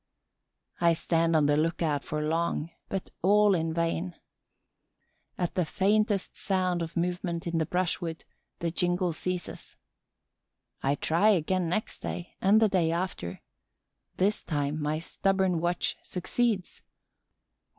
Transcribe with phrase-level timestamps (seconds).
[0.79, 4.15] I stand on the lookout for long, but all in vain.
[5.37, 8.25] At the faintest sound of movement in the brushwood,
[8.57, 9.75] the jingle ceases.
[10.81, 13.41] I try again next day and the day after.
[14.17, 16.81] This time, my stubborn watch succeeds.